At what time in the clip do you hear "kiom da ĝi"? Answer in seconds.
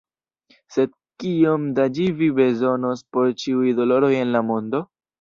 1.25-2.09